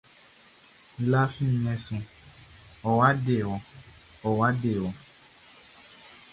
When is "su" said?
1.85-1.97